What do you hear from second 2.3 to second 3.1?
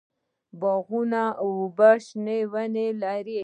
ونې